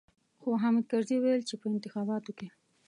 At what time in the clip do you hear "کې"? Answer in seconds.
2.37-2.47